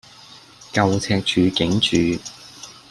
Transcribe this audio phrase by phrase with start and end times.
[0.73, 2.19] 舊赤柱警署